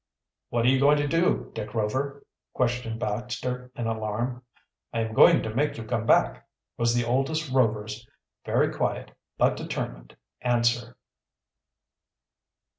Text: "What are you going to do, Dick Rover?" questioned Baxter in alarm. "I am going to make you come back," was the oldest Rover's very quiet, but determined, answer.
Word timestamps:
"What 0.49 0.65
are 0.65 0.69
you 0.69 0.79
going 0.79 0.97
to 0.97 1.07
do, 1.07 1.51
Dick 1.53 1.75
Rover?" 1.75 2.25
questioned 2.53 2.99
Baxter 2.99 3.69
in 3.75 3.85
alarm. 3.85 4.41
"I 4.91 5.01
am 5.01 5.13
going 5.13 5.43
to 5.43 5.53
make 5.53 5.77
you 5.77 5.83
come 5.83 6.07
back," 6.07 6.47
was 6.75 6.95
the 6.95 7.05
oldest 7.05 7.51
Rover's 7.51 8.07
very 8.43 8.73
quiet, 8.73 9.11
but 9.37 9.55
determined, 9.55 10.17
answer. 10.41 10.97